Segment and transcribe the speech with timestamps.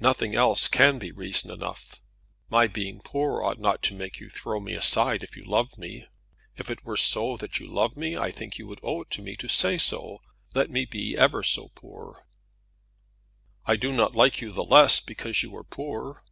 [0.00, 2.00] Nothing else can be reason enough.
[2.50, 6.08] My being poor ought not to make you throw me aside if you loved me.
[6.56, 9.36] If it were so that you loved me, I think you would owe it me
[9.36, 10.18] to say so,
[10.52, 12.26] let me be ever so poor."
[13.66, 16.24] "I do not like you the less because you are poor."